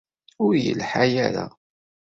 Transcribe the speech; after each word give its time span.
Ur 0.43 0.53
yelḥa 0.63 1.03
ara. 1.25 1.45